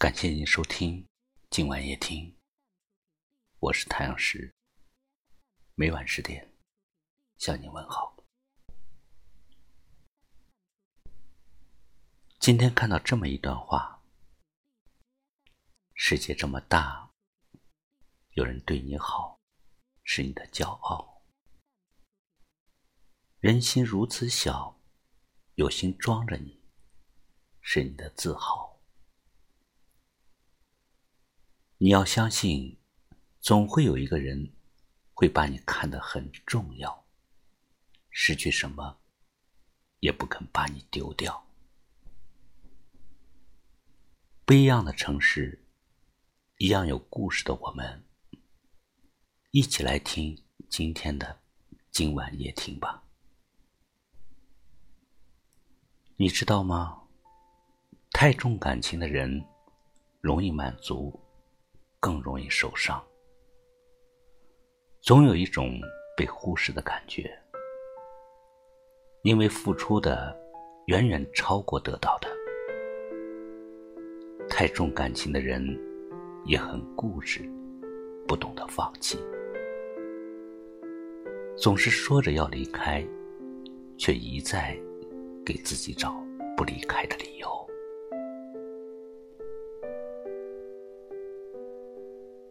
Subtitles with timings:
[0.00, 1.06] 感谢您收听
[1.50, 2.34] 今晚夜听，
[3.58, 4.50] 我是太阳石，
[5.74, 6.54] 每晚十点
[7.36, 8.16] 向您问好。
[12.38, 14.02] 今天看到这么一段话：
[15.92, 17.10] 世界这么大，
[18.30, 19.38] 有人对你好，
[20.02, 21.20] 是你的骄傲；
[23.38, 24.80] 人心如此小，
[25.56, 26.58] 有心装着你，
[27.60, 28.69] 是你的自豪。
[31.82, 32.76] 你要相信，
[33.40, 34.52] 总会有一个人
[35.14, 37.06] 会把你看得很重要，
[38.10, 38.98] 失去什么
[40.00, 41.42] 也不肯把你丢掉。
[44.44, 45.64] 不一样的城市，
[46.58, 48.04] 一样有故事的我们，
[49.50, 50.36] 一起来听
[50.68, 51.40] 今天的
[51.90, 53.02] 今晚夜听吧。
[56.16, 57.04] 你知道吗？
[58.10, 59.42] 太重感情的人，
[60.20, 61.18] 容易满足。
[62.00, 62.98] 更容易受伤，
[65.02, 65.78] 总有一种
[66.16, 67.30] 被忽视的感觉，
[69.22, 70.34] 因为付出的
[70.86, 72.28] 远远超过得到的。
[74.48, 75.62] 太重感情的人
[76.46, 77.42] 也很固执，
[78.26, 79.18] 不懂得放弃，
[81.54, 83.06] 总是说着要离开，
[83.98, 84.74] 却一再
[85.44, 86.14] 给自己找
[86.56, 87.59] 不离开的理由。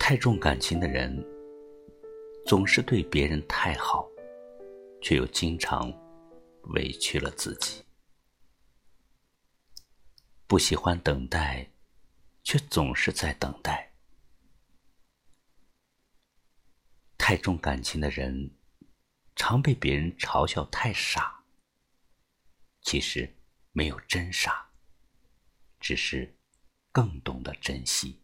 [0.09, 1.23] 太重感情的人，
[2.43, 4.09] 总是对别人太好，
[5.03, 5.93] 却又经常
[6.73, 7.83] 委屈了自己；
[10.47, 11.71] 不喜欢等待，
[12.41, 13.93] 却总是在等待。
[17.15, 18.49] 太重感情的人，
[19.35, 21.43] 常被别人嘲笑太傻。
[22.81, 23.31] 其实
[23.73, 24.71] 没有真傻，
[25.79, 26.35] 只是
[26.91, 28.19] 更懂得珍惜。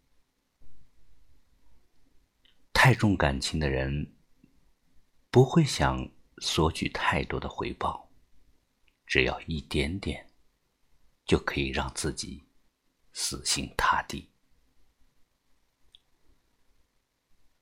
[2.86, 4.14] 太重感情的人，
[5.28, 6.08] 不会想
[6.38, 8.08] 索取太多的回报，
[9.04, 10.30] 只要一点点，
[11.24, 12.44] 就可以让自己
[13.12, 14.30] 死心塌地。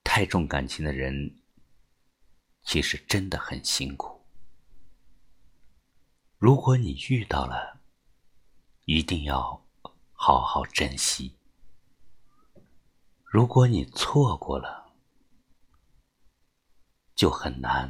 [0.02, 1.40] 太重感情的人，
[2.62, 4.26] 其实真的很辛苦。
[6.36, 7.80] 如果你遇到了，
[8.84, 9.66] 一定要
[10.12, 11.38] 好好珍惜；
[13.24, 14.83] 如果你错过了，
[17.14, 17.88] 就很难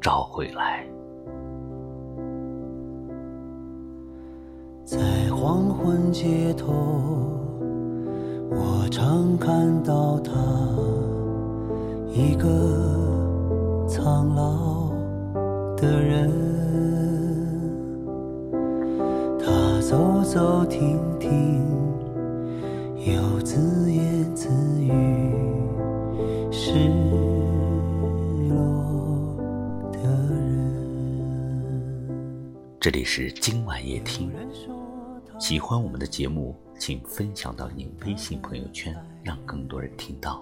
[0.00, 0.86] 找回来。
[4.84, 4.98] 在
[5.30, 6.72] 黄昏街头，
[8.50, 10.32] 我常看到他，
[12.10, 14.90] 一个苍老
[15.76, 16.30] 的人。
[19.38, 21.60] 他走走停停，
[22.96, 24.48] 又自言自
[24.82, 24.92] 语。
[26.64, 26.70] 失
[28.48, 28.54] 落
[29.90, 31.18] 的人。
[32.78, 34.30] 这里是今晚夜听，
[35.40, 40.38] 喜欢我们的节目，请分享到您微信朋友圈，让更多人听到。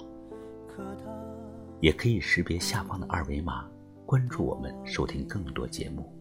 [1.81, 3.65] 也可以识别下方的二维码，
[4.05, 6.13] 关注我们，收听更多节目。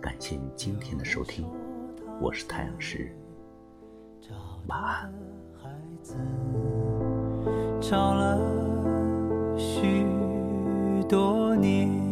[0.00, 1.46] 感谢你今天的收听，
[2.18, 3.14] 我是太阳石，
[4.66, 5.12] 晚安。
[9.80, 10.04] 许
[11.08, 12.09] 多年。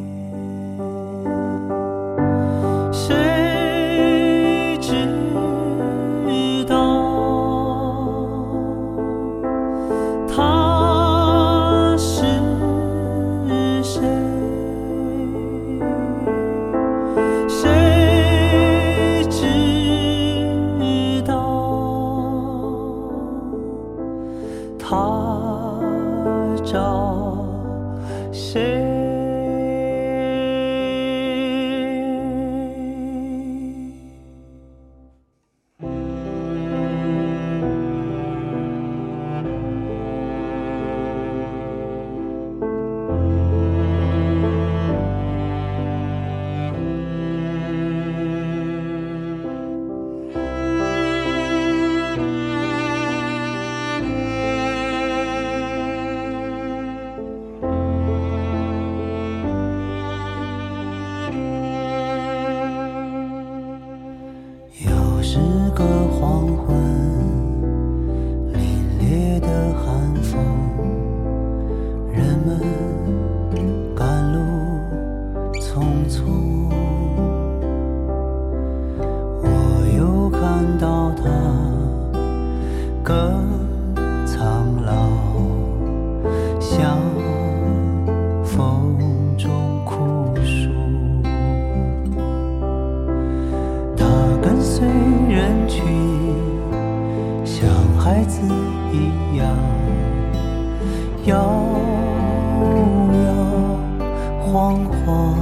[28.58, 28.87] say
[69.84, 70.40] 寒风
[72.12, 72.60] 人们
[73.94, 74.38] 赶路
[75.60, 76.68] 匆匆
[79.42, 79.46] 我
[79.96, 81.24] 又看到他
[83.02, 83.16] 更
[84.26, 85.27] 苍老。
[98.08, 98.40] 孩子
[98.90, 99.46] 一样，
[101.26, 101.36] 摇
[103.12, 103.28] 摇
[104.40, 105.36] 晃晃，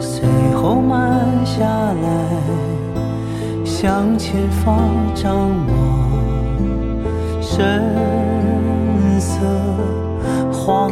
[0.00, 2.08] 随后慢下来，
[3.64, 4.82] 向前方
[5.14, 5.70] 张望，
[7.40, 7.80] 神
[9.20, 9.38] 色
[10.52, 10.90] 慌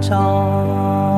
[0.00, 1.17] 张。